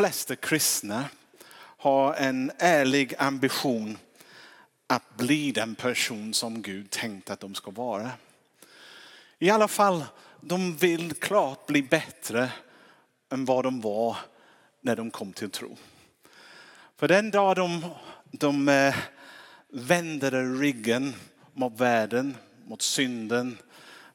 [0.00, 1.04] flesta kristna
[1.76, 3.98] har en ärlig ambition
[4.86, 8.10] att bli den person som Gud tänkt att de ska vara.
[9.38, 10.04] I alla fall,
[10.40, 12.52] de vill klart bli bättre
[13.32, 14.16] än vad de var
[14.80, 15.76] när de kom till tro.
[16.96, 17.84] För den dag de,
[18.30, 18.96] de eh,
[19.68, 21.14] vände ryggen
[21.52, 22.36] mot världen,
[22.66, 23.58] mot synden,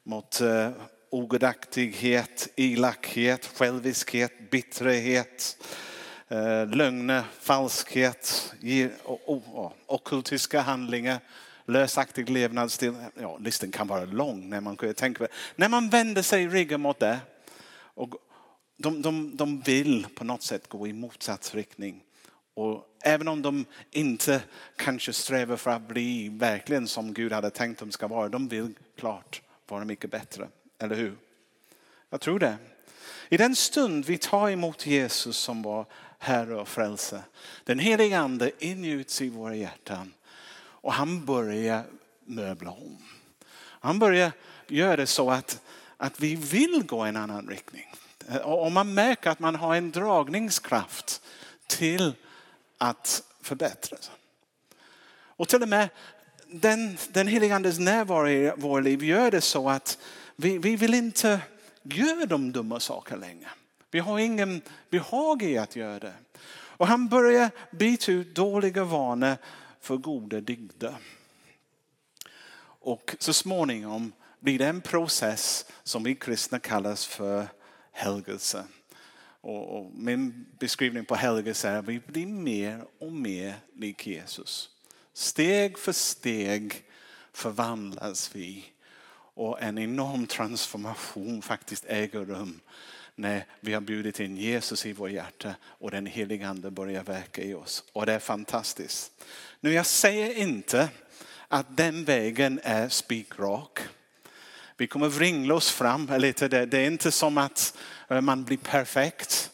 [0.02, 0.70] mot eh,
[1.10, 5.56] ogudaktighet, elakhet, själviskhet, bitterhet,
[6.28, 8.54] eh, lögner, falskhet,
[9.86, 11.18] ockultiska handlingar,
[11.66, 12.94] lösaktig levnadsstil.
[13.20, 15.32] Ja, listan kan vara lång när man tänker på.
[15.56, 17.18] När man vänder sig ryggen mot det
[17.94, 18.14] och
[18.76, 22.02] de, de, de vill på något sätt gå i motsatt riktning.
[22.54, 24.42] Och även om de inte
[24.76, 28.74] kanske strävar för att bli verkligen som Gud hade tänkt de ska vara, de vill
[28.96, 30.48] klart vara mycket bättre.
[30.78, 31.16] Eller hur?
[32.10, 32.56] Jag tror det.
[33.28, 35.86] I den stund vi tar emot Jesus som var
[36.18, 37.22] Herre och frälsare,
[37.64, 40.12] den helige Ande ingjuts i våra hjärtan
[40.86, 41.84] och han börjar
[42.24, 42.98] möbla om.
[43.58, 44.32] Han börjar
[44.68, 45.60] göra det så att,
[45.96, 47.92] att vi vill gå en annan riktning.
[48.44, 51.22] Och man märker att man har en dragningskraft
[51.66, 52.12] till
[52.78, 53.98] att förbättra.
[55.08, 55.88] Och till och med
[56.46, 59.98] den, den helige Andes närvaro i våra liv gör det så att
[60.36, 61.40] vi, vi vill inte
[61.82, 63.48] göra de dumma saker längre.
[63.90, 66.14] Vi har ingen behag i att göra det.
[66.48, 69.36] Och han börjar byta ut dåliga vanor
[69.80, 70.96] för goda dygder.
[72.86, 77.48] Och så småningom blir det en process som vi kristna kallas för
[77.92, 78.64] helgelse.
[79.40, 84.70] Och, och min beskrivning på helgelse är att vi blir mer och mer lik Jesus.
[85.12, 86.84] Steg för steg
[87.32, 88.64] förvandlas vi
[89.36, 92.60] och en enorm transformation faktiskt äger rum
[93.14, 97.42] när vi har bjudit in Jesus i vårt hjärta och den helige ande börjar verka
[97.42, 97.84] i oss.
[97.92, 99.12] Och det är fantastiskt.
[99.60, 100.88] Nu jag säger inte
[101.48, 103.78] att den vägen är spikrak.
[104.76, 106.48] Vi kommer vringla oss fram lite.
[106.48, 109.50] Det är inte som att eh, man blir perfekt.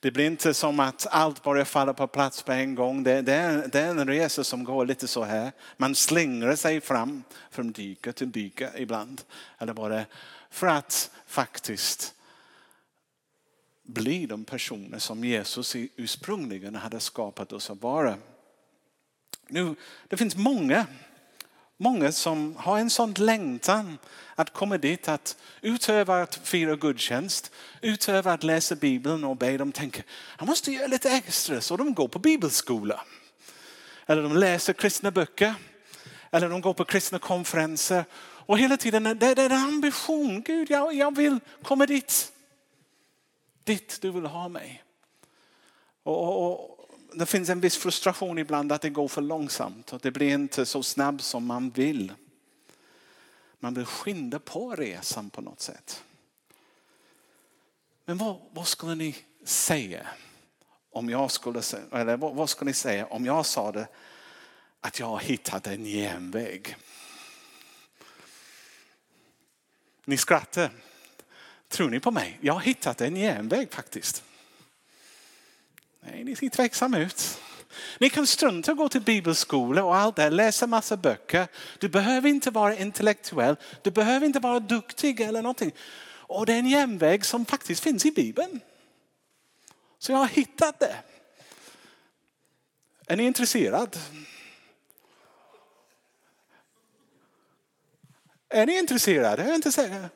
[0.00, 3.02] Det blir inte som att allt bara faller på plats på en gång.
[3.02, 5.52] Det, det, är, det är en resa som går lite så här.
[5.76, 9.22] Man slingrar sig fram från dyka till dyka ibland.
[9.58, 10.04] Eller bara
[10.50, 12.14] för att faktiskt
[13.82, 18.16] bli de personer som Jesus ursprungligen hade skapat oss att vara.
[19.48, 19.74] Nu,
[20.08, 20.86] det finns många
[21.80, 23.98] Många som har en sån längtan
[24.34, 27.52] att komma dit, att utöva att fira gudstjänst,
[27.82, 30.04] utöva att läsa Bibeln och be, de tänker
[30.38, 33.00] jag måste göra lite extra så de går på bibelskola.
[34.06, 35.54] Eller de läser kristna böcker.
[36.30, 38.04] Eller de går på kristna konferenser.
[38.20, 40.42] Och hela tiden det är en ambition.
[40.42, 42.32] Gud, jag, jag vill komma dit.
[43.64, 44.84] Dit du vill ha mig.
[46.02, 46.77] Och, och,
[47.12, 50.66] det finns en viss frustration ibland att det går för långsamt och det blir inte
[50.66, 52.12] så snabbt som man vill.
[53.60, 56.04] Man vill skynda på resan på något sätt.
[58.04, 60.06] Men vad, vad skulle ni säga
[60.90, 63.88] om jag skulle eller vad, vad skulle ni säga om jag sa det
[64.80, 66.76] att jag har hittat en genväg?
[70.04, 70.70] Ni skrattar.
[71.68, 72.38] Tror ni på mig?
[72.40, 74.24] Jag har hittat en genväg faktiskt.
[76.00, 77.40] Nej, ni ser tveksamma ut.
[77.98, 81.46] Ni kan strunta gå till bibelskola och allt det, läsa massa böcker.
[81.78, 85.72] Du behöver inte vara intellektuell, du behöver inte vara duktig eller någonting.
[86.10, 88.60] Och det är en järnväg som faktiskt finns i Bibeln.
[89.98, 90.96] Så jag har hittat det.
[93.06, 93.98] Är ni intresserad?
[98.48, 99.42] Är ni intresserade?
[99.42, 100.08] Är intresserade?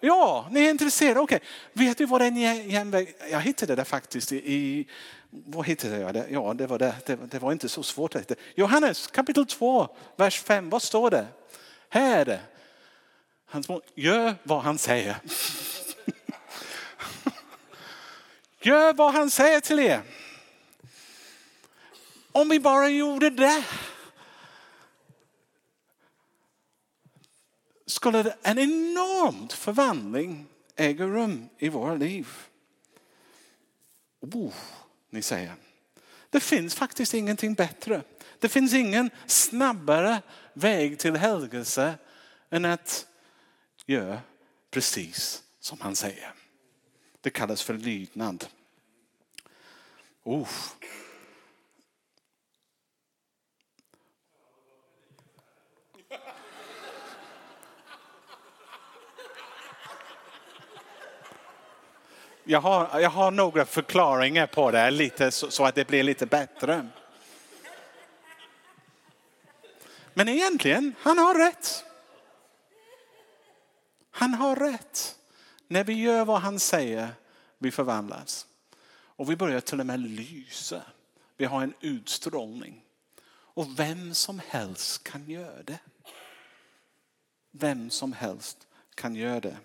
[0.00, 1.20] Ja, ni är intresserade.
[1.20, 1.36] Okej.
[1.36, 1.48] Okay.
[1.86, 2.36] Vet du vad den
[2.70, 3.14] genväg...
[3.30, 4.86] Jag hittade det faktiskt i...
[5.30, 6.26] Vad hittade jag det?
[6.30, 6.94] Ja, det var, det.
[7.06, 8.14] Det, det var inte så svårt.
[8.14, 8.34] att hitta.
[8.54, 10.70] Johannes kapitel 2, vers 5.
[10.70, 11.26] Vad står det?
[11.88, 12.40] Här är det.
[13.46, 13.64] Han
[13.94, 15.16] gör vad han säger.
[18.60, 20.00] Gör vad han säger till er.
[22.32, 23.64] Om vi bara gjorde det
[27.98, 30.46] skulle en enorm förvandling
[30.76, 32.28] äga rum i våra liv.
[34.20, 34.54] Oh,
[35.10, 35.54] ni säger.
[36.30, 38.02] Det finns faktiskt ingenting bättre.
[38.38, 40.22] Det finns ingen snabbare
[40.52, 41.94] väg till helgelse
[42.50, 43.06] än att
[43.86, 44.20] göra
[44.70, 46.34] precis som han säger.
[47.20, 48.46] Det kallas för lydnad.
[50.24, 50.48] Oh.
[62.50, 66.26] Jag har, jag har några förklaringar på det lite, så, så att det blir lite
[66.26, 66.88] bättre.
[70.14, 71.84] Men egentligen, han har rätt.
[74.10, 75.18] Han har rätt.
[75.66, 77.08] När vi gör vad han säger,
[77.58, 78.46] vi förvandlas.
[78.90, 80.82] Och vi börjar till och med lysa.
[81.36, 82.84] Vi har en utstrålning.
[83.30, 85.78] Och vem som helst kan göra det.
[87.50, 89.56] Vem som helst kan göra det.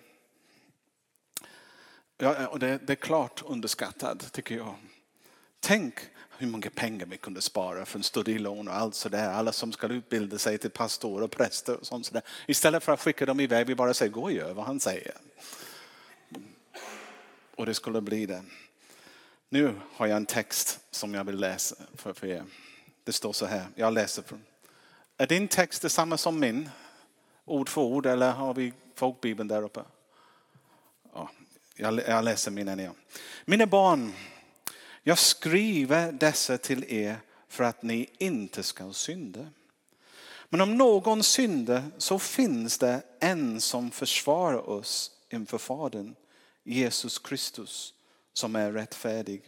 [2.24, 4.76] Ja, och det, det är klart underskattat tycker jag.
[5.60, 5.94] Tänk
[6.38, 9.30] hur många pengar vi kunde spara för en studielån och allt sådär.
[9.30, 12.22] Alla som ska utbilda sig till pastorer och präster och sånt sådär.
[12.48, 15.14] Istället för att skicka dem iväg, vi bara säger gå och gör vad han säger.
[17.56, 18.44] Och det skulle bli det.
[19.50, 22.44] Nu har jag en text som jag vill läsa för, för er.
[23.04, 24.44] Det står så här, jag läser från.
[25.18, 26.70] Är din text detsamma som min?
[27.46, 29.82] Ord för ord eller har vi folkbibeln där uppe?
[31.76, 32.96] Jag läser mina, igen.
[33.46, 34.14] Mina barn,
[35.04, 37.18] jag skriver dessa till er
[37.48, 39.48] för att ni inte ska synda.
[40.50, 46.16] Men om någon synder så finns det en som försvarar oss inför Fadern,
[46.64, 47.94] Jesus Kristus,
[48.34, 49.42] som är rättfärdig.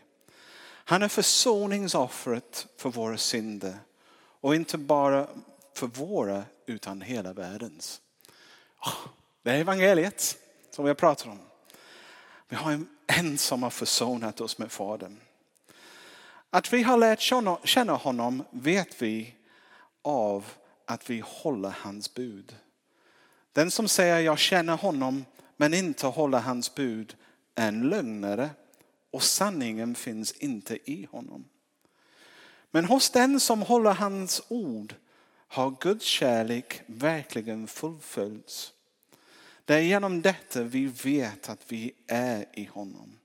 [0.88, 3.80] Han är försoningsoffret för våra synder
[4.42, 5.27] och inte bara
[5.74, 8.01] för våra utan hela världens.
[8.77, 9.10] Ah,
[9.44, 10.38] det är evangeliet
[10.72, 11.39] som jag pratar om.
[12.50, 15.18] Vi har en som har försonat oss med Fadern.
[16.50, 19.36] Att vi har lärt känna honom vet vi
[20.02, 20.46] av
[20.86, 22.56] att vi håller hans bud.
[23.54, 25.26] Den som säger jag känner honom
[25.58, 27.16] men inte håller hans bud
[27.56, 28.50] är en lögnare
[29.12, 31.46] och sanningen finns inte i honom.
[32.72, 34.96] Men hos den som håller hans ord
[35.48, 38.74] har Guds kärlek verkligen fullföljts.
[39.66, 43.20] Det är genom detta vi vet att vi är i honom.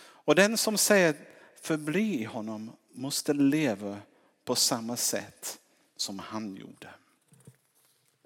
[0.00, 1.14] Och den som säger
[1.60, 3.96] förbli i honom måste leva
[4.44, 5.58] på samma sätt
[5.96, 6.88] som han gjorde.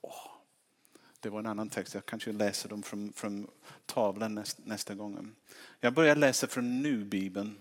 [0.03, 0.27] Oh,
[1.21, 3.47] det var en annan text, jag kanske läser dem från, från
[3.87, 5.35] tavlan nästa, nästa gång.
[5.81, 7.61] Jag börjar läsa från Nu-bibeln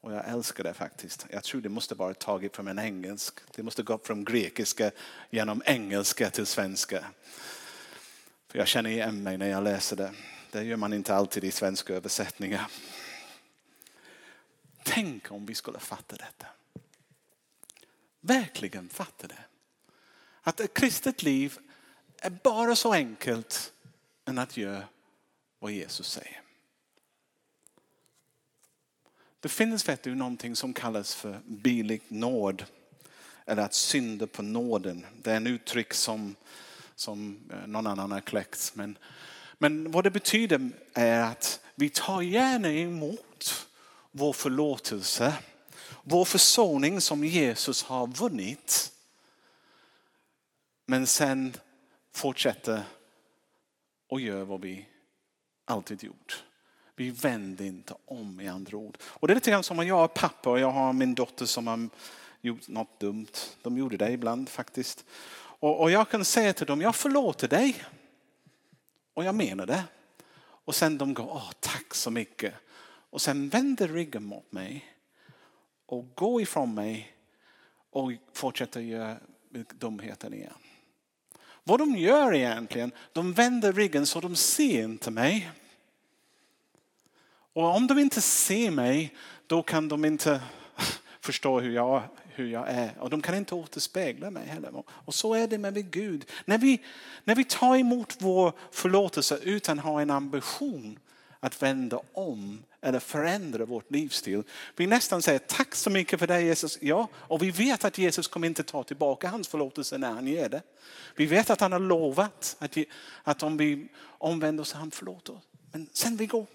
[0.00, 1.26] och jag älskar det faktiskt.
[1.30, 3.40] Jag tror det måste vara taget från en engelsk.
[3.54, 4.90] Det måste gå från grekiska
[5.30, 7.04] genom engelska till svenska.
[8.52, 10.12] För jag känner igen mig när jag läser det.
[10.50, 12.70] Det gör man inte alltid i svenska översättningar.
[14.82, 16.46] Tänk om vi skulle fatta detta.
[18.20, 19.44] Verkligen fatta det.
[20.42, 21.58] Att ett kristet liv
[22.18, 23.72] är bara så enkelt
[24.24, 24.84] än att göra
[25.58, 26.42] vad Jesus säger.
[29.40, 32.64] Det finns vet du, någonting som kallas för bilig nåd.
[33.44, 35.06] Eller att synda på nåden.
[35.22, 36.36] Det är en uttryck som,
[36.96, 38.72] som eh, någon annan har kläckt.
[38.74, 38.98] Men,
[39.58, 43.66] men vad det betyder är att vi tar gärna emot
[44.10, 45.34] vår förlåtelse,
[46.02, 48.92] vår försoning som Jesus har vunnit.
[50.86, 51.56] Men sen
[52.12, 52.82] fortsätter
[54.08, 54.86] och gör vad vi
[55.64, 56.44] alltid gjort.
[56.96, 58.98] Vi vänder inte om i andra ord.
[59.02, 61.46] Och det är lite grann som om jag är pappa och jag har min dotter
[61.46, 61.88] som har
[62.40, 63.32] gjort något dumt.
[63.62, 65.04] De gjorde det ibland faktiskt.
[65.62, 67.84] Och, och jag kan säga till dem, jag förlåter dig.
[69.14, 69.84] Och jag menar det.
[70.42, 72.54] Och sen de går, åh tack så mycket.
[73.10, 74.94] Och sen vänder ryggen mot mig
[75.86, 77.16] och går ifrån mig
[77.90, 79.16] och fortsätter göra
[79.72, 80.54] dumheten igen.
[81.64, 85.50] Vad de gör egentligen, de vänder ryggen så de ser inte mig.
[87.52, 90.40] Och om de inte ser mig, då kan de inte
[91.20, 92.02] förstå hur jag,
[92.34, 92.94] hur jag är.
[92.98, 94.84] Och de kan inte återspegla mig heller.
[94.86, 96.30] Och så är det med Gud.
[96.44, 96.82] När vi,
[97.24, 100.98] när vi tar emot vår förlåtelse utan att ha en ambition
[101.40, 104.42] att vända om eller förändra vårt livsstil.
[104.76, 106.78] Vi nästan säger tack så mycket för det Jesus.
[106.80, 110.48] Ja, och vi vet att Jesus kommer inte ta tillbaka hans förlåtelse när han ger
[110.48, 110.62] det.
[111.16, 112.76] Vi vet att han har lovat att,
[113.22, 115.42] att om vi omvänder oss han förlåter oss.
[115.72, 116.46] Men sen vi går.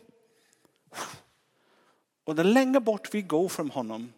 [2.24, 4.13] Och det längre bort vi går från honom,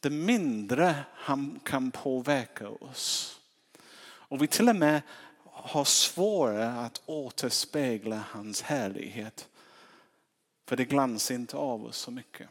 [0.00, 3.36] det mindre han kan påverka oss.
[4.02, 5.02] Och vi till och med
[5.44, 9.48] har svårare att återspegla hans härlighet
[10.66, 12.48] för det glansar inte av oss så mycket.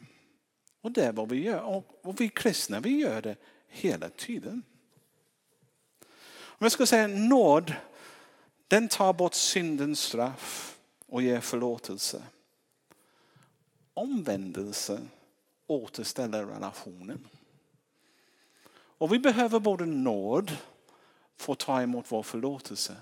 [0.80, 1.84] Och det är vad vi gör.
[2.02, 3.36] Och vi kristna, vi gör det
[3.68, 4.62] hela tiden.
[6.32, 7.74] Om jag ska säga nåd,
[8.68, 12.22] den tar bort syndens straff och ger förlåtelse.
[13.94, 15.00] Omvändelse
[15.66, 17.28] återställer relationen.
[19.00, 20.56] Och vi behöver både nåd
[21.36, 22.96] för att ta emot vår förlåtelse.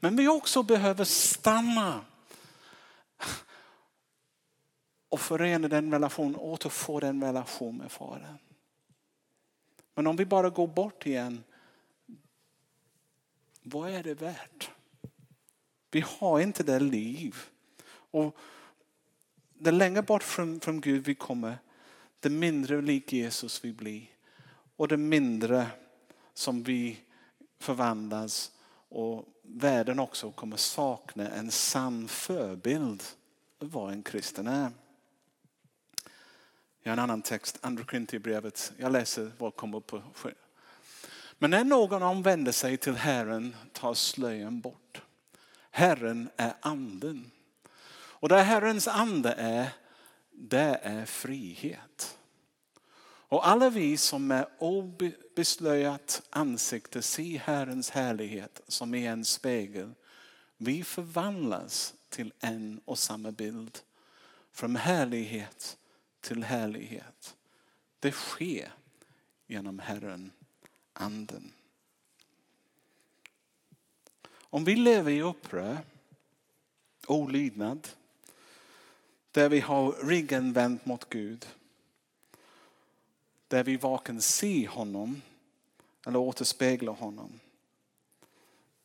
[0.00, 2.04] Men vi också behöver stanna
[5.08, 8.38] och förena den relationen, återfå den relation med Fadern.
[9.94, 11.44] Men om vi bara går bort igen,
[13.62, 14.70] vad är det värt?
[15.90, 17.36] Vi har inte det liv.
[17.86, 18.36] Och
[19.54, 21.58] det längre bort från, från Gud vi kommer,
[22.20, 24.11] det mindre lik Jesus vi blir.
[24.76, 25.66] Och det mindre
[26.34, 27.00] som vi
[27.58, 28.52] förvandlas
[28.88, 33.02] och världen också kommer sakna en sann förebild
[33.60, 34.70] av vad en kristen är.
[36.82, 38.72] Jag har en annan text, Andra Korinthierbrevet.
[38.76, 40.02] Jag läser vad kommer upp på
[41.38, 45.02] Men när någon omvänder sig till Herren tar slöjan bort.
[45.70, 47.30] Herren är anden.
[47.92, 49.68] Och där Herrens ande är,
[50.30, 52.18] det är frihet.
[53.32, 59.94] Och alla vi som med obeslöjat ansikte ser Herrens härlighet som i en spegel,
[60.56, 63.78] vi förvandlas till en och samma bild.
[64.50, 65.76] Från härlighet
[66.20, 67.36] till härlighet.
[68.00, 68.72] Det sker
[69.46, 70.30] genom Herren,
[70.92, 71.52] anden.
[74.34, 75.78] Om vi lever i upprör,
[77.06, 77.88] olydnad,
[79.30, 81.46] där vi har ryggen vänd mot Gud,
[83.52, 85.22] där vi varken ser honom
[86.06, 87.40] eller återspeglar honom,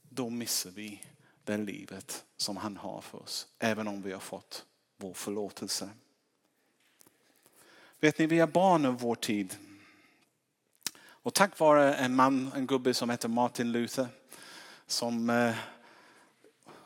[0.10, 1.02] då missar vi
[1.44, 4.66] det livet som han har för oss, även om vi har fått
[4.98, 5.90] vår förlåtelse.
[8.00, 9.58] Vet ni, vi är barn av vår tid.
[11.00, 14.08] Och tack vare en man, en gubbe som heter Martin Luther,
[14.88, 15.56] som eh,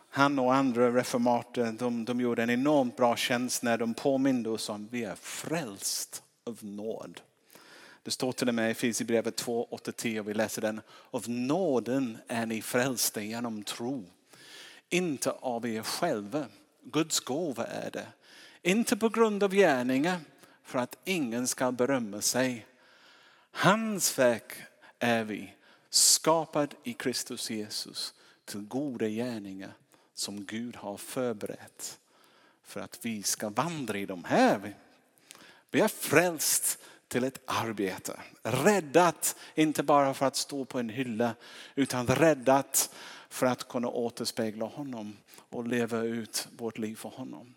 [0.10, 4.70] han och andra reformater, de, de gjorde en enormt bra tjänst när de påminde oss
[4.70, 7.22] om att vi är frälst av nåd.
[8.04, 10.82] Det står till och med i Efesierbrevet 2, 8-10 och vi läser den.
[11.12, 14.06] Av nåden är ni frälsta genom tro.
[14.90, 16.46] Inte av er själva.
[16.84, 18.08] Guds gåva är det.
[18.62, 20.20] Inte på grund av gärningar
[20.64, 22.66] för att ingen ska berömma sig.
[23.52, 24.54] Hans verk
[25.00, 25.54] är vi,
[25.90, 28.14] skapad i Kristus Jesus
[28.46, 29.74] till goda gärningar
[30.14, 32.00] som Gud har förberett
[32.64, 34.76] för att vi ska vandra i dem här.
[35.72, 36.80] Vi är frälst
[37.12, 38.20] till ett arbete.
[38.44, 41.36] Räddat, inte bara för att stå på en hylla,
[41.76, 42.96] utan räddat
[43.30, 45.18] för att kunna återspegla honom
[45.50, 47.54] och leva ut vårt liv för honom.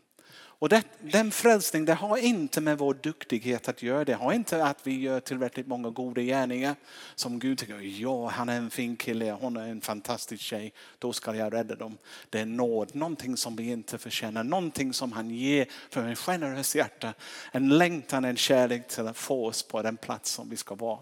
[0.64, 4.04] Och det, den frälsning det har inte med vår duktighet att göra.
[4.04, 6.76] Det har inte att vi gör tillräckligt många goda gärningar
[7.14, 11.12] som Gud tycker, ja han är en fin kille, hon är en fantastisk tjej, då
[11.12, 11.98] ska jag rädda dem.
[12.30, 16.76] Det är nåd, någonting som vi inte förtjänar, någonting som han ger för en generös
[16.76, 17.14] hjärta.
[17.52, 20.98] En längtan, en kärlek till att få oss på den plats som vi ska vara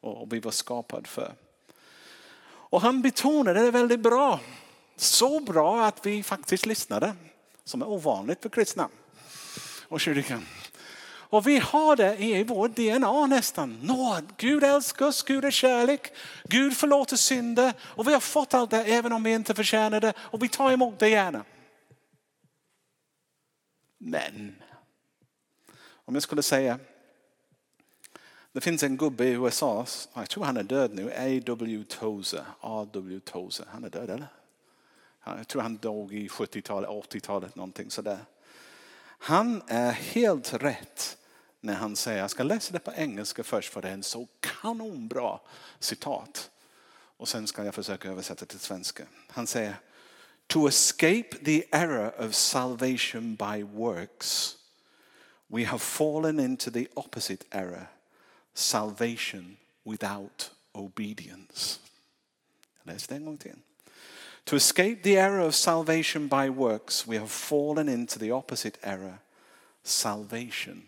[0.00, 1.34] och vi var skapade för.
[2.46, 4.40] Och han betonade det väldigt bra.
[4.96, 7.14] Så bra att vi faktiskt lyssnade
[7.68, 8.88] som är ovanligt för kristna
[9.88, 10.46] och kyrkan.
[11.30, 13.78] Och vi har det i vår DNA nästan.
[13.82, 16.12] Nåd, Gud älskar oss, Gud är kärlek,
[16.44, 20.12] Gud förlåter synder och vi har fått allt det även om vi inte förtjänar det
[20.18, 21.44] och vi tar emot det gärna.
[23.98, 24.54] Men
[26.04, 26.78] om jag skulle säga,
[28.52, 31.84] det finns en gubbe i USA, jag tror han är död nu, A.W.
[31.84, 32.44] Tozer.
[32.60, 33.20] A.W.
[33.20, 34.37] Tozer, han är död eller?
[35.36, 38.18] Jag tror han dog i 70-talet, 80-talet någonting sådär.
[39.18, 41.16] Han är helt rätt
[41.60, 44.28] när han säger, jag ska läsa det på engelska först för det är en så
[44.40, 45.40] kanonbra
[45.78, 46.50] citat.
[46.90, 49.04] Och sen ska jag försöka översätta till svenska.
[49.28, 49.76] Han säger,
[50.46, 54.58] to escape the error of salvation by works
[55.48, 57.88] we have fallen into the opposite error,
[58.54, 61.80] salvation without obedience.
[62.82, 63.56] Läs det en gång till.
[64.48, 69.18] To escape the error of salvation by works, we have fallen into the opposite error
[69.82, 70.82] salvation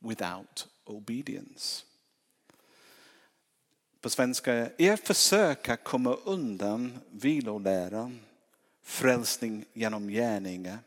[0.00, 1.84] without obedience.
[4.00, 8.20] På svenska, er försök att komma undan viloläran,
[8.82, 10.78] frälsning genom gärningar.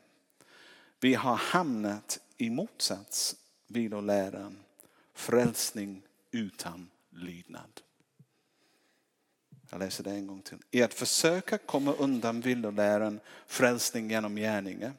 [1.00, 3.36] Vi har hamnat i motsats
[3.68, 4.58] viloläran,
[5.13, 6.01] frälsning
[6.32, 7.82] utan lydnad.
[9.74, 10.58] Jag läser det en gång till.
[10.72, 14.94] I att försöka komma undan villoläran, frälsning genom gärningar.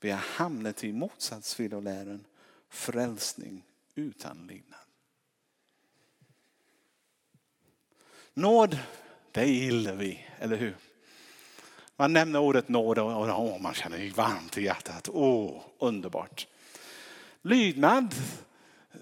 [0.00, 2.24] Vi har hamnat i motsats villoläran,
[2.68, 4.80] frälsning utan lydnad.
[8.34, 8.78] Nåd,
[9.32, 10.76] det gillar vi, eller hur?
[11.96, 15.08] Man nämner ordet nåd och, och man känner det varmt i hjärtat.
[15.12, 16.46] Åh, underbart.
[17.42, 18.14] Lydnad,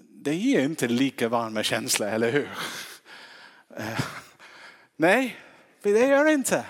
[0.09, 2.49] det ger inte lika varma känslor, eller hur?
[3.77, 3.99] Eh,
[4.97, 5.37] Nej,
[5.81, 6.65] det gör det inte.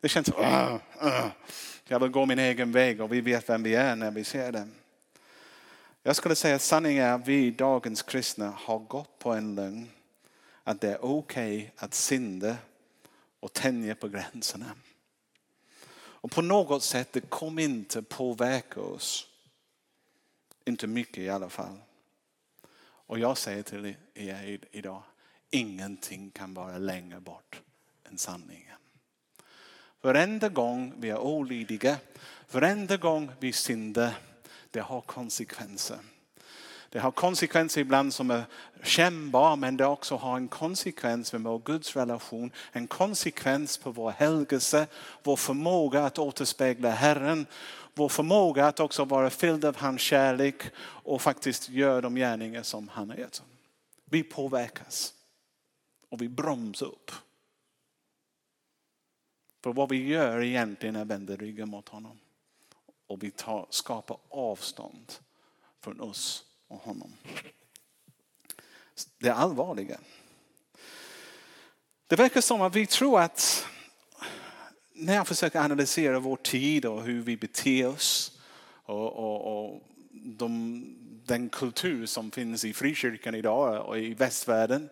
[0.00, 1.26] Det känns, uh, uh.
[1.84, 4.52] jag vill gå min egen väg och vi vet vem vi är när vi ser
[4.52, 4.68] det.
[6.02, 9.88] Jag skulle säga att sanningen är att vi dagens kristna har gått på en lögn.
[10.64, 12.56] Att det är okej okay att synda
[13.40, 14.72] och tänja på gränserna.
[15.96, 19.26] Och på något sätt, det kommer inte påverka oss.
[20.64, 21.78] Inte mycket i alla fall.
[22.80, 25.02] Och jag säger till er idag,
[25.50, 27.60] ingenting kan vara längre bort
[28.10, 28.76] än sanningen.
[30.00, 31.96] Varenda gång vi är olydiga,
[32.50, 34.14] varenda gång vi syndar,
[34.70, 35.98] det har konsekvenser.
[36.90, 38.44] Det har konsekvenser ibland som är
[38.82, 42.52] kännbara men det också har en konsekvens med vår Guds relation.
[42.72, 44.86] En konsekvens på vår helgelse,
[45.22, 47.46] vår förmåga att återspegla Herren.
[47.94, 52.88] Vår förmåga att också vara fylld av hans kärlek och faktiskt göra de gärningar som
[52.88, 53.42] han har gett.
[54.04, 55.14] Vi påverkas
[56.08, 57.10] och vi bromsar upp.
[59.62, 62.18] För vad vi gör egentligen är att vända ryggen mot honom.
[63.06, 65.12] Och vi tar, skapar avstånd
[65.80, 67.12] från oss och honom.
[69.18, 70.00] Det är allvarliga.
[72.06, 73.66] Det verkar som att vi tror att
[74.92, 78.38] när jag försöker analysera vår tid och hur vi beter oss
[78.84, 80.84] och, och, och de,
[81.26, 84.88] den kultur som finns i frikyrkan idag och i västvärlden.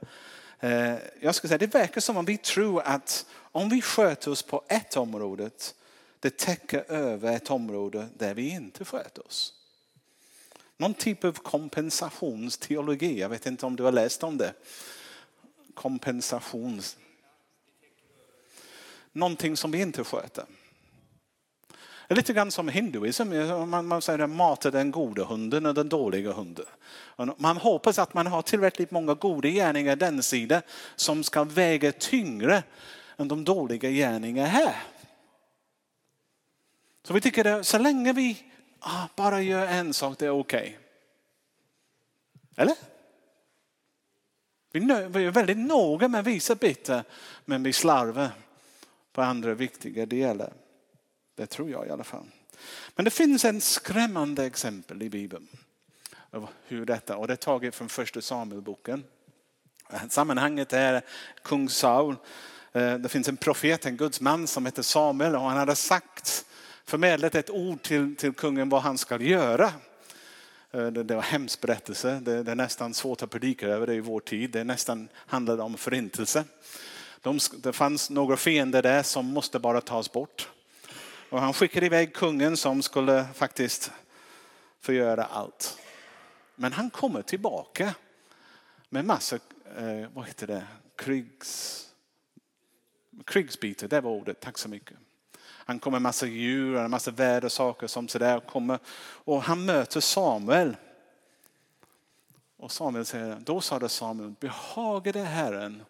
[0.61, 4.43] Eh, jag ska säga det verkar som om vi tror att om vi sköter oss
[4.43, 5.51] på ett område,
[6.21, 9.53] det täcker över ett område där vi inte sköter oss.
[10.77, 13.21] Någon typ av kompensationsteologi.
[13.21, 14.55] Jag vet inte om du har läst om det.
[15.75, 16.97] Kompensations...
[19.13, 20.45] Någonting som vi inte sköter.
[22.09, 23.29] Lite grann som hinduism.
[23.71, 26.67] Man, man säger att mata den goda hunden och den dåliga hunden.
[27.37, 30.63] Man hoppas att man har tillräckligt många goda gärningar den sidan
[30.97, 32.63] som ska väga tyngre
[33.17, 34.83] än de dåliga gärningarna här.
[37.03, 38.43] Så vi tycker att så länge vi
[38.81, 40.61] ah, bara gör en sak, det är okej.
[40.61, 40.77] Okay.
[42.57, 42.77] Eller?
[44.73, 47.05] Vi är väldigt noga med vissa bitar,
[47.45, 48.31] men vi slarvar
[49.13, 50.53] på andra viktiga delar.
[51.37, 52.27] Det tror jag i alla fall.
[52.95, 55.49] Men det finns en skrämmande exempel i Bibeln.
[56.31, 59.05] Av hur detta, och det är taget från första Samuelboken.
[60.09, 61.03] Sammanhanget är
[61.43, 62.17] kung Saul.
[62.73, 66.45] Eh, det finns en profet, en Guds man som heter Samuel och han hade sagt
[66.85, 69.73] förmedlat ett ord till, till kungen vad han ska göra.
[70.71, 72.21] Eh, det, det var hemsk berättelse.
[72.23, 74.51] Det, det, är nästan svårt att predika över det i vår tid.
[74.51, 76.45] Det nästan handlade om förintelse.
[77.21, 80.49] De, det fanns några fiender där som måste bara tas bort.
[81.31, 83.93] Och han skickade iväg kungen som skulle faktiskt
[84.81, 85.79] förgöra allt.
[86.55, 87.95] Men han kommer tillbaka
[88.89, 89.37] med massa,
[89.77, 91.83] eh, vad heter det, krigs,
[93.25, 94.97] krigsbitar, det var ordet, tack så mycket.
[95.41, 98.41] Han kommer med massa djur, en massa väder, saker som sådär.
[98.41, 100.77] Kommer, och han möter Samuel.
[102.57, 105.83] Och Samuel säger, då sa det Samuel, behagade Herren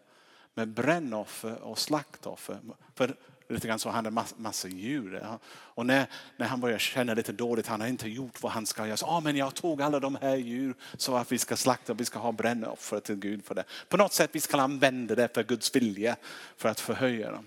[0.55, 2.59] med brännoffer och slaktoffer.
[2.95, 3.17] För
[3.49, 5.39] lite grann så han hade massa djur.
[5.49, 6.07] Och när,
[6.37, 8.97] när han börjar känna lite dåligt, han har inte gjort vad han ska göra.
[8.97, 12.05] Så, ah, men jag tog alla de här djur så att vi ska slakta, vi
[12.05, 13.65] ska ha brännoffer till Gud för det.
[13.89, 16.17] På något sätt vi ska använda det för Guds vilja
[16.57, 17.47] för att förhöja dem.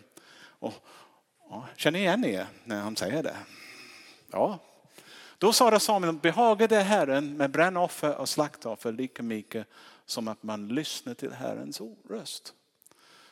[0.59, 0.73] Och,
[1.51, 3.37] Ja, känner igen er när han säger det?
[4.31, 4.59] Ja.
[5.37, 9.67] Då sa Samuel, behagade Herren med brännoffer och slaktoffer lika mycket
[10.05, 12.53] som att man lyssnar till Herrens röst.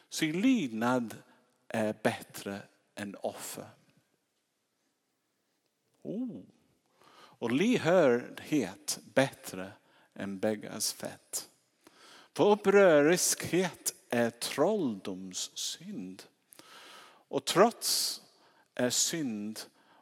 [0.09, 1.15] Så i lydnad
[1.67, 2.61] är bättre
[2.95, 3.69] än offer.
[6.01, 6.41] Oh.
[7.39, 9.71] Och lyhördhet bättre
[10.13, 11.49] än bägars fett.
[12.33, 16.23] För uppröriskhet är trolldomssynd.
[17.29, 18.21] Och trots
[18.75, 19.59] är synd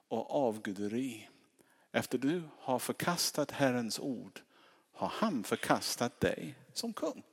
[0.08, 1.30] och avguderi.
[1.92, 4.42] Efter du har förkastat Herrens ord
[4.92, 7.24] har han förkastat dig som kung.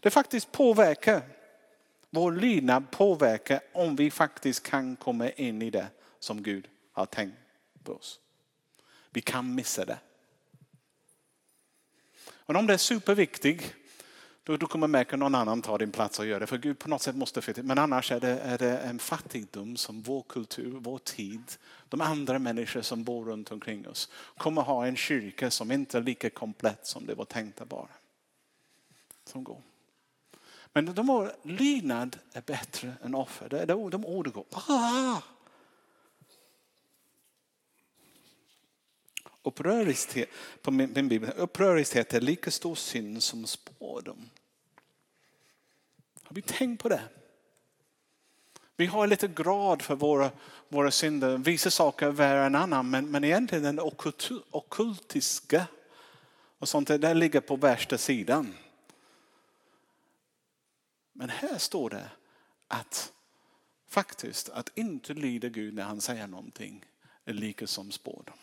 [0.00, 1.22] Det faktiskt påverkar,
[2.16, 5.86] vår lydnad påverkar om vi faktiskt kan komma in i det
[6.18, 7.36] som Gud har tänkt
[7.82, 8.20] på oss.
[9.10, 9.98] Vi kan missa det.
[12.28, 13.74] Och om det är superviktigt
[14.42, 16.46] då, du kommer märka någon annan ta din plats och gör det.
[16.46, 17.62] För Gud på något sätt måste fitta.
[17.62, 21.52] Men annars är det, är det en fattigdom som vår kultur, vår tid,
[21.88, 26.02] de andra människor som bor runt omkring oss kommer ha en kyrka som inte är
[26.02, 27.90] lika komplett som det var tänkt att vara.
[29.24, 29.62] Som går.
[30.76, 33.66] Men de var, lydnad är bättre än offer.
[33.66, 34.44] De, de orden går.
[34.50, 35.22] Ah!
[40.62, 44.30] På min, min bibel, upprörishet är lika stor synd som spådom.
[46.22, 47.02] Har vi tänkt på det?
[48.76, 50.30] Vi har lite grad för våra,
[50.68, 51.38] våra synder.
[51.38, 52.82] Vissa saker är värre än andra.
[52.82, 53.80] men, men egentligen den
[54.50, 55.66] okultiska
[56.58, 58.54] och sånt där ligger på värsta sidan.
[61.18, 62.10] Men här står det
[62.68, 63.12] att
[63.86, 66.84] faktiskt att inte lyda Gud när han säger någonting
[67.24, 68.38] är lika som spådom.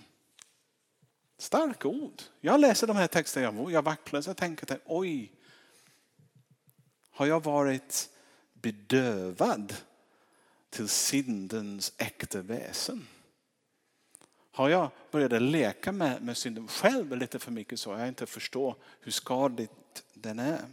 [1.37, 2.21] Starka ord.
[2.41, 5.31] Jag läser de här texterna, jag vacklar och tänker, oj,
[7.11, 8.09] har jag varit
[8.53, 9.73] bedövad
[10.69, 13.07] till syndens äkta väsen?
[14.51, 18.75] Har jag börjat leka med, med synden själv lite för mycket så jag inte förstår
[18.99, 20.65] hur skadligt den är?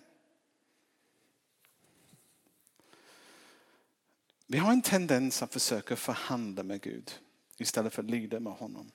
[4.52, 7.10] Vi har en tendens att försöka förhandla med Gud
[7.58, 8.90] istället för att lida med honom.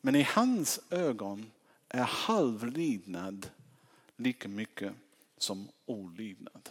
[0.00, 1.50] Men i hans ögon
[1.88, 3.50] är halvlydnad
[4.16, 4.92] lika mycket
[5.38, 6.68] som olydnad.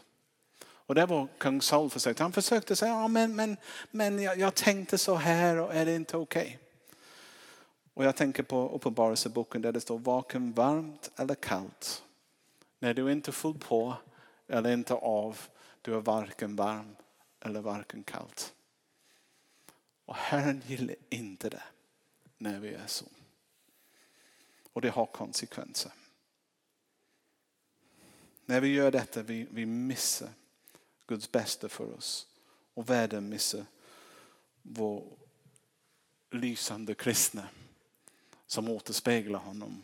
[0.63, 2.23] Och det var kung Saul försökte.
[2.23, 3.57] Han försökte säga, ja, men, men,
[3.91, 6.41] men jag, jag tänkte så här och är det inte okej?
[6.41, 6.57] Okay?
[7.93, 12.03] Och jag tänker på Uppenbarelseboken där det står varken varmt eller kallt.
[12.79, 13.93] När du inte full på
[14.47, 15.39] eller inte av,
[15.81, 16.95] du är varken varm
[17.39, 18.53] eller varken kallt.
[20.05, 21.63] Och Herren gillar inte det
[22.37, 23.05] när vi är så.
[24.73, 25.91] Och det har konsekvenser.
[28.45, 30.29] När vi gör detta vi, vi missar
[31.07, 32.27] Guds bästa för oss.
[32.73, 33.65] Och världen missar
[34.61, 35.03] vår
[36.31, 37.47] lysande kristna
[38.47, 39.83] som återspeglar honom.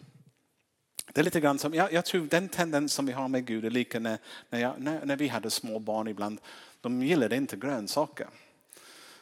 [1.14, 3.66] Det är lite grann som, jag, jag tror den tendens som vi har med Gud
[3.66, 4.18] är lika när,
[4.50, 6.42] när, jag, när, när vi hade små barn ibland.
[6.86, 8.28] De gillade inte grönsaker.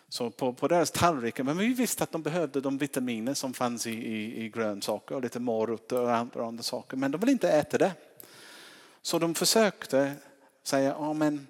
[0.09, 3.87] Så på, på deras tallrikar, men vi visste att de behövde de vitaminer som fanns
[3.87, 6.97] i, i, i grönsaker och lite morötter och andra saker.
[6.97, 7.91] Men de ville inte äta det.
[9.01, 10.13] Så de försökte
[10.63, 11.47] säga, men,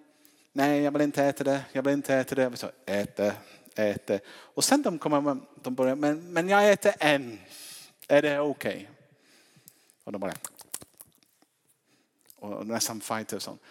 [0.52, 2.50] nej jag vill inte äta det, jag vill inte äta det.
[2.50, 3.36] Vi sa, ät det,
[3.76, 4.20] ät det.
[4.30, 7.40] Och sen de kommer, de börjar, men, men jag äter en.
[8.08, 8.74] Är det okej?
[8.74, 8.88] Okay?
[10.04, 10.34] Och de bara,
[12.36, 13.62] och nästan fighter och sånt.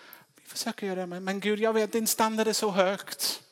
[0.43, 3.43] Vi försöker göra det, men, men Gud jag vet din standard är så högt.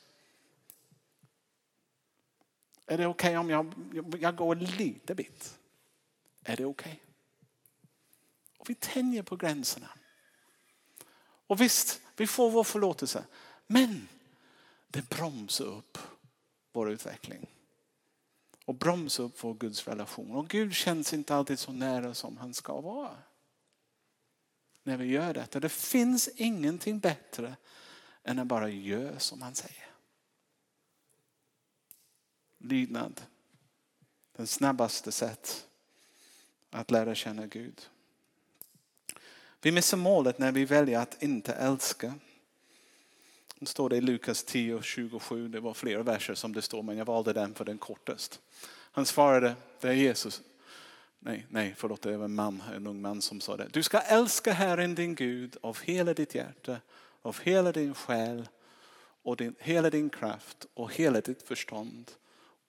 [2.86, 3.74] Är det okej okay om jag,
[4.20, 5.58] jag går lite bit?
[6.44, 6.92] Är det okej?
[6.92, 6.96] Okay?
[8.58, 9.88] Och vi tänjer på gränserna.
[11.46, 13.24] Och visst, vi får vår förlåtelse.
[13.66, 14.08] Men
[14.88, 15.98] det bromsar upp
[16.72, 17.46] vår utveckling.
[18.64, 20.36] Och bromsar upp vår Guds relation.
[20.36, 23.16] Och Gud känns inte alltid så nära som han ska vara.
[24.82, 25.60] När vi gör detta.
[25.60, 27.56] Det finns ingenting bättre
[28.22, 29.86] än att bara göra som han säger.
[32.58, 33.20] Lydnad.
[34.36, 35.66] Den snabbaste sätt
[36.70, 37.88] att lära känna Gud.
[39.60, 42.14] Vi missar målet när vi väljer att inte älska.
[43.54, 45.48] Det står det i Lukas 10 27.
[45.48, 48.40] Det var flera verser som det står men jag valde den för den kortast.
[48.92, 50.42] Han svarade, det är Jesus.
[51.22, 53.68] Nej, nej, förlåt, det var en man, en ung man som sa det.
[53.72, 56.76] Du ska älska Herren din Gud av hela ditt hjärta,
[57.22, 58.48] av hela din själ
[59.22, 62.10] och din, hela din kraft och hela ditt förstånd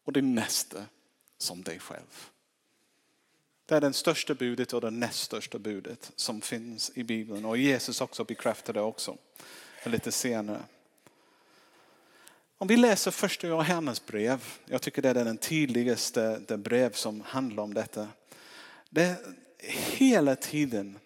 [0.03, 0.85] och din nästa
[1.37, 2.29] som dig själv.
[3.65, 7.45] Det är det största budet och det näst största budet som finns i Bibeln.
[7.45, 9.17] Och Jesus också bekräftar det också
[9.85, 10.61] lite senare.
[12.57, 17.63] Om vi läser första Johannes brev, jag tycker det är den tydligaste brev som handlar
[17.63, 18.07] om detta.
[18.93, 19.17] Det
[19.97, 20.99] hela tiden,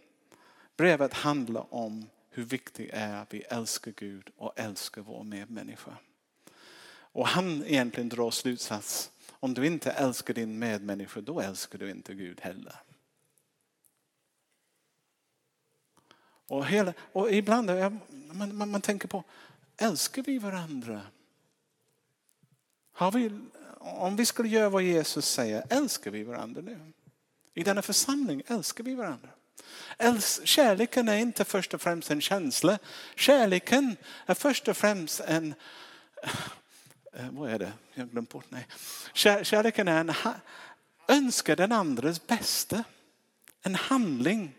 [0.78, 5.98] brevet handlar om hur viktigt det är att vi älskar Gud och älskar vår medmänniska.
[6.88, 12.14] Och han egentligen drar slutsats om du inte älskar din medmänniska, då älskar du inte
[12.14, 12.76] Gud heller.
[16.48, 17.70] Och, hela, och ibland
[18.32, 19.24] man, man, man tänker på,
[19.78, 21.02] älskar vi varandra?
[22.92, 23.40] Har vi,
[23.80, 26.92] om vi skulle göra vad Jesus säger, älskar vi varandra nu?
[27.58, 29.30] I denna församling älskar vi varandra.
[30.44, 32.80] Kärleken är inte först och främst en känsla.
[33.16, 35.54] Kärleken är först och främst en
[36.24, 36.32] eh,
[37.14, 37.74] eh, vad är det?
[37.94, 38.46] Jag har glömt bort.
[38.50, 38.68] Nej.
[39.44, 40.14] Kärleken är en
[41.08, 42.84] önskar den andres bästa.
[43.62, 44.56] En handling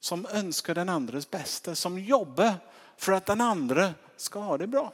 [0.00, 1.74] som önskar den andres bästa.
[1.74, 2.54] Som jobbar
[2.96, 4.92] för att den andra ska ha det bra.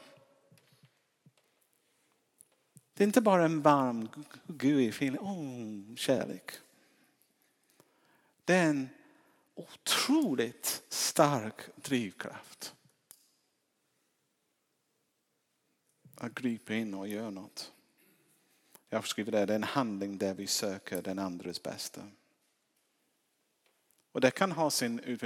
[2.95, 4.09] Det är inte bara en varm,
[4.47, 6.53] gooey feeling, oh, kärlek.
[8.45, 8.89] Det är en
[9.55, 12.75] otroligt stark drivkraft.
[16.23, 17.73] att gripa in och göra något.
[18.89, 22.09] Jag skriver det, det är en handling där vi söker den andres bästa.
[24.13, 25.19] Och det kan ha sin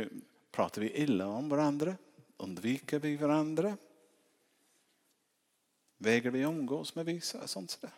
[0.50, 1.96] Pratar vi illa om varandra?
[2.36, 3.76] Undviker vi varandra?
[5.98, 7.46] Vägrar vi umgås med vissa?
[7.46, 7.94] Sånt sådär.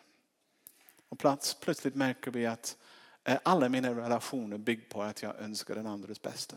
[1.09, 2.77] Och plats, plötsligt märker vi att
[3.23, 6.55] Eh, alla mina relationer bygger på att jag önskar den andres bästa.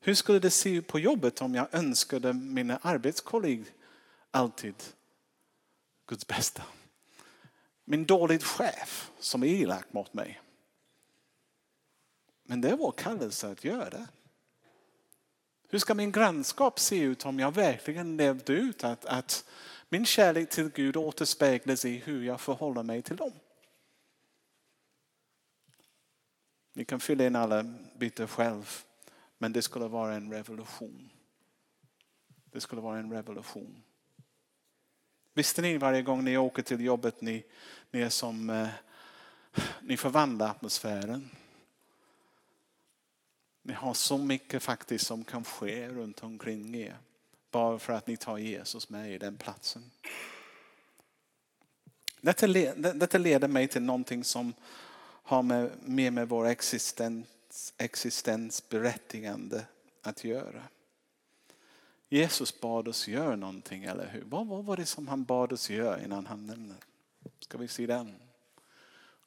[0.00, 3.66] Hur skulle det se ut på jobbet om jag önskade mina arbetskollegor
[4.30, 4.74] alltid
[6.06, 6.62] Guds bästa?
[7.84, 10.40] Min dåliga chef som är elak mot mig.
[12.42, 14.06] Men det är vår kallelse att göra det.
[15.68, 19.44] Hur ska min grannskap se ut om jag verkligen levde ut att, att
[19.88, 23.32] min kärlek till Gud återspeglas i hur jag förhåller mig till dem?
[26.72, 27.62] Ni kan fylla in alla
[27.98, 28.84] bitar själv.
[29.38, 31.10] Men det skulle vara en revolution.
[32.44, 33.82] Det skulle vara en revolution.
[35.34, 37.44] Visste ni varje gång ni åker till jobbet ni,
[37.90, 38.68] ni är som eh,
[39.82, 41.30] ni förvandlar atmosfären.
[43.62, 46.96] Ni har så mycket faktiskt som kan ske runt omkring er.
[47.50, 49.90] Bara för att ni tar Jesus med i den platsen.
[52.20, 54.54] Detta, detta leder mig till någonting som
[55.30, 59.64] har med, mer med vår existens, existensberättigande
[60.02, 60.62] att göra.
[62.08, 64.24] Jesus bad oss göra någonting, eller hur?
[64.24, 66.80] Vad, vad var det som han bad oss göra innan han lämnade?
[67.40, 68.16] Ska vi se den?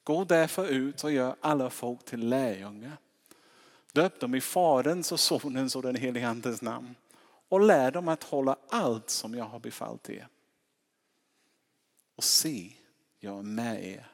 [0.02, 2.96] Gå därför ut och gör alla folk till lärjungar.
[3.92, 6.94] Döp dem i Faderns och Sonens och den helige Andes namn.
[7.48, 10.28] Och lär dem att hålla allt som jag har befallt er.
[12.16, 12.72] Och se,
[13.20, 14.06] jag är med er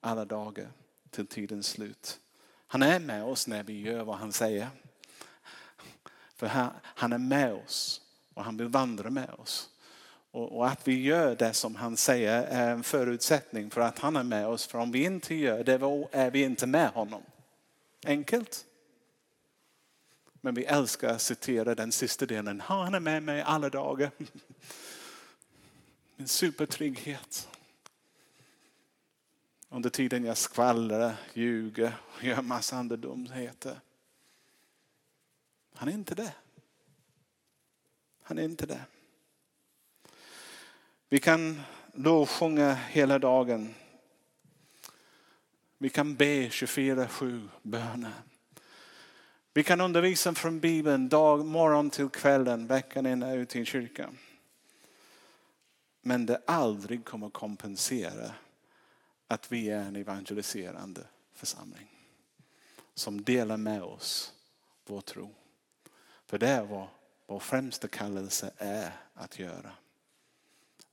[0.00, 0.70] alla dagar
[1.16, 2.20] till tidens slut.
[2.66, 4.68] Han är med oss när vi gör vad han säger.
[6.34, 8.00] För han är med oss
[8.34, 9.70] och han vill vandra med oss.
[10.30, 14.22] Och att vi gör det som han säger är en förutsättning för att han är
[14.22, 14.66] med oss.
[14.66, 15.72] För om vi inte gör det
[16.12, 17.22] är vi inte med honom.
[18.06, 18.64] Enkelt.
[20.40, 22.60] Men vi älskar att citera den sista delen.
[22.60, 24.10] Han är med mig alla dagar.
[26.18, 27.48] En supertrygghet.
[29.76, 33.80] Under tiden jag skvallrar, ljuger och gör massa andra dumheter.
[35.74, 36.34] Han är inte det.
[38.22, 38.80] Han är inte det.
[41.08, 41.60] Vi kan
[41.92, 43.74] lovsjunga hela dagen.
[45.78, 48.12] Vi kan be 24-7 böner.
[49.54, 54.18] Vi kan undervisa från Bibeln dag, morgon till kvällen, veckan in och ut i kyrkan.
[56.00, 58.32] Men det aldrig kommer kompensera
[59.28, 61.88] att vi är en evangeliserande församling.
[62.94, 64.32] Som delar med oss
[64.86, 65.34] vår tro.
[66.26, 66.88] För det är vad
[67.26, 69.72] vår främsta kallelse är att göra.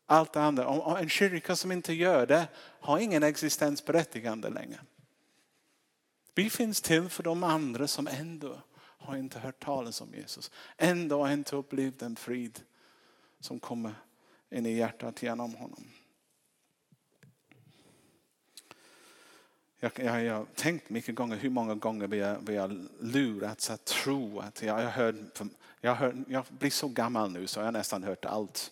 [0.06, 4.80] Allt det andra, om en kyrka som inte gör det har ingen existensberättigande längre.
[6.36, 10.52] Vi finns till för de andra som ändå har inte hört talas om Jesus.
[10.78, 12.62] Ändå har inte upplevt den frid
[13.40, 13.96] som kommer
[14.50, 15.90] in i hjärtat genom honom.
[19.84, 23.70] Jag, jag, jag har tänkt mycket gånger hur många gånger vi har, vi har lurats
[23.70, 25.16] att tro att jag, jag, hör,
[25.82, 28.72] jag, hör, jag blir så gammal nu så jag har nästan hört allt.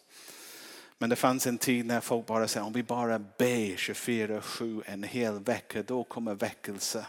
[0.98, 5.04] Men det fanns en tid när folk bara sa om vi bara ber 24-7 en
[5.04, 7.06] hel vecka då kommer väckelse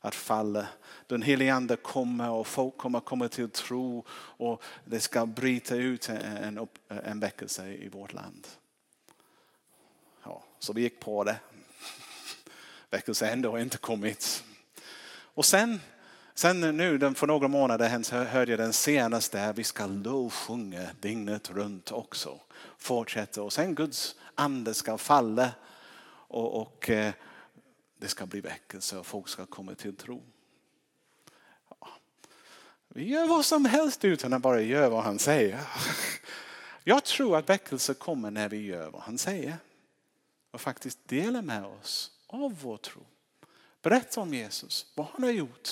[0.00, 0.66] att falla.
[1.06, 6.08] Den helige ande kommer och folk kommer komma till tro och det ska bryta ut
[6.08, 8.46] en, en väckelse i vårt land.
[10.22, 11.36] Ja, så vi gick på det.
[12.90, 14.44] Väckelse ändå har inte kommit.
[15.36, 15.80] Och sen,
[16.34, 21.92] sen nu för några månader sedan hörde jag den senaste, vi ska lovsjunga dygnet runt
[21.92, 22.40] också.
[22.78, 25.50] Fortsätta och sen Guds ande ska falla
[26.28, 27.12] och, och eh,
[27.98, 30.22] det ska bli väckelse och folk ska komma till tro.
[31.80, 31.88] Ja.
[32.88, 35.60] Vi gör vad som helst utan att bara göra vad han säger.
[36.84, 39.56] Jag tror att väckelse kommer när vi gör vad han säger.
[40.50, 43.06] Och faktiskt delar med oss av vår tro.
[43.82, 45.68] Berätta om Jesus, vad han har gjort.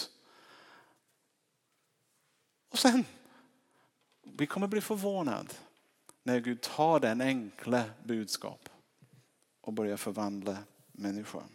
[2.68, 3.04] Och sen,
[4.22, 5.54] vi kommer bli förvånade
[6.22, 8.68] när Gud tar den enkla budskap
[9.60, 10.58] och börjar förvandla
[10.92, 11.50] människan.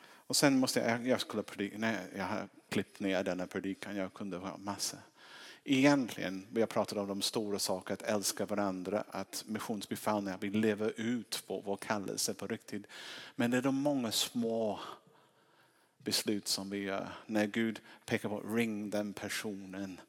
[0.00, 4.14] Och sen måste jag, jag skulle predika, nej, jag har klippt ner denna predikan, jag
[4.14, 4.98] kunde ha massa.
[5.64, 10.92] Egentligen, vi har pratat om de stora sakerna, att älska varandra, att missionsbefallningar, vi lever
[11.00, 12.86] ut vår, vår kallelse på riktigt.
[13.36, 14.80] Men det är de många små
[15.98, 17.12] beslut som vi gör.
[17.26, 20.00] När Gud pekar på ring den personen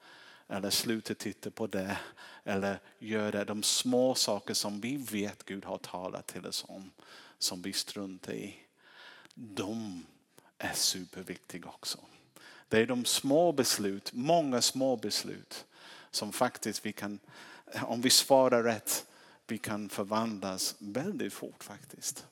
[0.47, 1.97] eller sluta titta på det
[2.43, 3.43] eller gör det.
[3.43, 6.91] De små saker som vi vet Gud har talat till oss om
[7.37, 8.55] som vi struntar i
[9.33, 10.05] de
[10.57, 11.99] är superviktiga också.
[12.69, 15.65] Det är de små beslut, många små beslut
[16.11, 17.19] som faktiskt vi kan
[17.81, 19.05] om vi svarar rätt,
[19.47, 22.25] vi kan förvandlas väldigt fort faktiskt.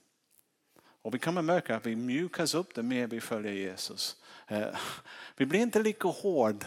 [1.01, 4.15] Och vi kommer märka att vi mjukas upp det mer vi följer Jesus.
[4.47, 4.67] Eh,
[5.37, 6.65] vi blir inte lika hård.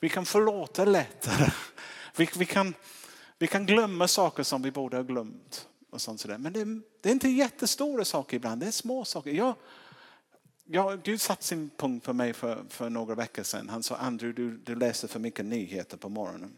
[0.00, 1.50] Vi kan förlåta lättare.
[2.16, 2.74] Vi, vi, kan,
[3.38, 5.68] vi kan glömma saker som vi borde ha glömt.
[5.90, 6.38] Och sånt sådär.
[6.38, 9.30] Men det är, det är inte jättestora saker ibland, det är små saker.
[9.30, 9.54] Jag,
[10.70, 13.68] Ja, Gud satte sin punkt för mig för, för några veckor sedan.
[13.68, 16.56] Han sa, Andrew du, du läser för mycket nyheter på morgonen.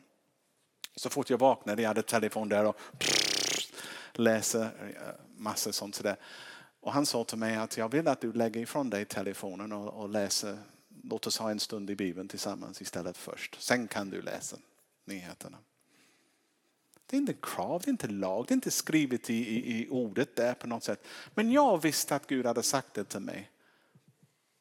[0.97, 2.77] Så fort jag vaknade, jag hade telefon där och
[4.13, 6.17] läser eh, massor sånt sådär.
[6.81, 10.03] Och han sa till mig att jag vill att du lägger ifrån dig telefonen och,
[10.03, 10.59] och läser,
[11.03, 13.63] låt oss ha en stund i Bibeln tillsammans istället först.
[13.63, 14.57] Sen kan du läsa
[15.05, 15.59] nyheterna.
[17.07, 19.89] Det är inte krav, det är inte lag, det är inte skrivet i, i, i
[19.91, 21.05] ordet där på något sätt.
[21.35, 23.51] Men jag visste att Gud hade sagt det till mig.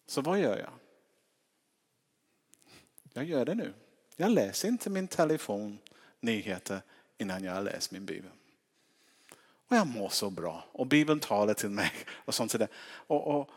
[0.10, 0.72] Så vad gör jag?
[3.13, 3.74] Jag gör det nu.
[4.15, 5.80] Jag läser inte min telefon
[6.19, 6.82] nyheter
[7.17, 8.32] innan jag har läst min bibel.
[9.67, 10.63] Och jag mår så bra.
[10.72, 11.91] Och Bibeln talar till mig.
[12.26, 12.67] Och sånt där.
[12.84, 13.50] Och, och,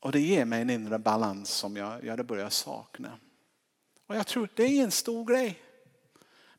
[0.00, 3.18] och det ger mig en inre balans som jag, jag börjar sakna.
[4.06, 5.62] Och jag tror det är en stor grej.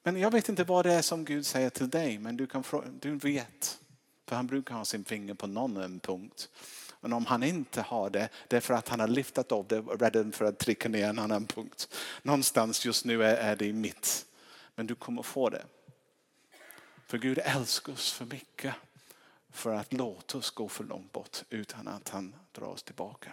[0.04, 2.18] Men jag vet inte vad det är som Gud säger till dig.
[2.18, 2.64] Men du, kan,
[3.00, 3.80] du vet.
[4.26, 6.50] För han brukar ha sin finger på någon punkt.
[7.02, 9.80] Men om han inte har det, det är för att han har lyftat av det
[9.80, 11.96] och rädd för att trycka ner en annan punkt.
[12.22, 14.26] Någonstans just nu är, är det i mitt.
[14.76, 15.66] Men du kommer få det.
[17.08, 18.74] För Gud älskar oss för mycket
[19.52, 23.32] för att låta oss gå för långt bort utan att han drar oss tillbaka.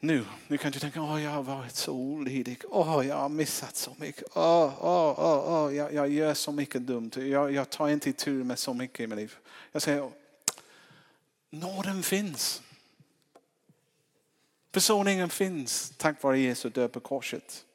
[0.00, 3.76] Nu, nu kan du tänka, åh jag har varit så olydig, åh jag har missat
[3.76, 7.88] så mycket, åh, åh, åh, åh jag, jag gör så mycket dumt, jag, jag tar
[7.88, 9.36] inte tur med så mycket i mitt liv.
[9.72, 10.10] Jag säger,
[11.50, 12.62] nåden finns.
[14.72, 17.66] Försoningen finns tack vare Jesu död på korset.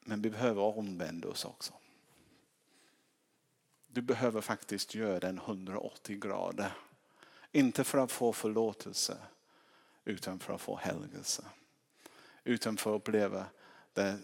[0.00, 1.72] Men vi behöver omvända oss också.
[3.86, 6.72] Du behöver faktiskt göra den 180 grader.
[7.52, 9.18] Inte för att få förlåtelse
[10.04, 11.44] utan för att få helgelse.
[12.44, 13.46] Utan för att uppleva
[13.92, 14.18] det,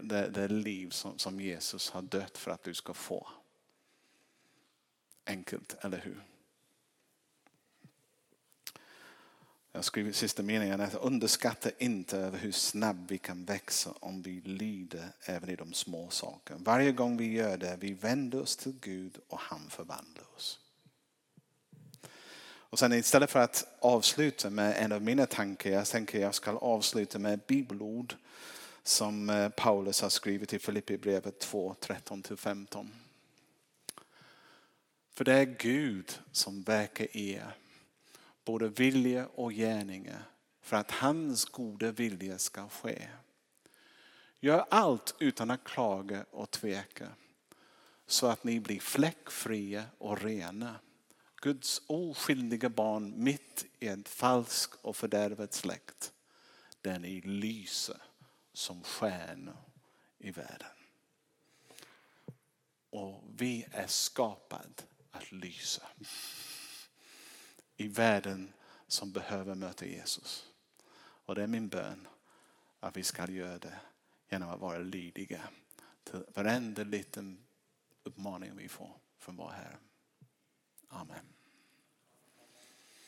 [0.00, 3.28] det, det liv som, som Jesus har dött för att du ska få.
[5.24, 6.24] Enkelt, eller hur?
[9.74, 14.40] Jag skriver sista meningen att underskatta inte över hur snabbt vi kan växa om vi
[14.40, 16.60] lyder även i de små sakerna.
[16.62, 20.58] Varje gång vi gör det, vi vänder oss till Gud och han förvandlar oss.
[22.44, 26.50] Och sen istället för att avsluta med en av mina tankar, jag tänker jag ska
[26.50, 28.14] avsluta med ett bibelord
[28.82, 32.88] som eh, Paulus har skrivit i Filipperbrevet 2, 13-15.
[35.14, 37.56] För det är Gud som verkar i er
[38.44, 40.24] både vilja och gärningar
[40.60, 43.08] för att hans goda vilja ska ske.
[44.40, 47.08] Gör allt utan att klaga och tveka
[48.06, 50.80] så att ni blir fläckfria och rena.
[51.36, 56.12] Guds oskyldiga barn mitt i en falsk och fördärvad släkt
[56.80, 58.02] där ni lyser
[58.52, 59.56] som stjärnor
[60.18, 60.68] i världen.
[62.90, 65.82] Och vi är skapade att lysa
[67.82, 68.52] i världen
[68.86, 70.46] som behöver möta Jesus.
[71.24, 72.08] Och det är min bön
[72.80, 73.80] att vi ska göra det
[74.28, 75.40] genom att vara lydiga
[76.04, 77.38] till varenda liten
[78.02, 79.76] uppmaning vi får från vår Herre.
[80.88, 81.41] Amen.